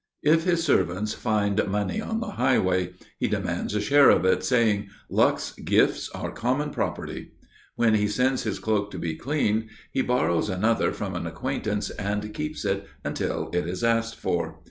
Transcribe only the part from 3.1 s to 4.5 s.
he demands a share of it,